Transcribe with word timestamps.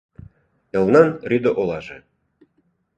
—Элнан 0.77 1.09
рӱдӧ 1.29 1.51
олаже. 1.59 1.97